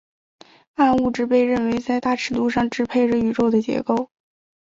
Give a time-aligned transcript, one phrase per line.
[0.73, 4.09] 暗物质被认为是在大尺度上支配着宇宙的结构。